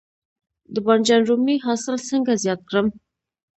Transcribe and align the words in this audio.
د 0.73 0.75
بانجان 0.85 1.21
رومي 1.29 1.57
حاصل 1.65 1.95
څنګه 2.09 2.31
زیات 2.43 2.61
کړم؟ 2.69 2.87